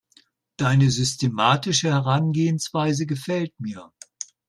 [0.57, 3.91] Deine systematische Herangehensweise gefällt mir.